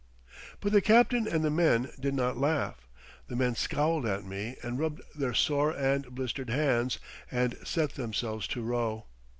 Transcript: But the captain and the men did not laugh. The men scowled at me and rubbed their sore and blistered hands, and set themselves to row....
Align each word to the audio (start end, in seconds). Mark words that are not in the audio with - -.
But 0.61 0.71
the 0.71 0.81
captain 0.81 1.27
and 1.27 1.43
the 1.43 1.51
men 1.51 1.91
did 1.99 2.15
not 2.15 2.35
laugh. 2.35 2.87
The 3.27 3.35
men 3.35 3.53
scowled 3.53 4.03
at 4.03 4.25
me 4.25 4.55
and 4.63 4.79
rubbed 4.79 5.03
their 5.13 5.35
sore 5.35 5.69
and 5.69 6.05
blistered 6.15 6.49
hands, 6.49 6.97
and 7.29 7.55
set 7.63 7.91
themselves 7.91 8.47
to 8.47 8.63
row.... 8.63 9.05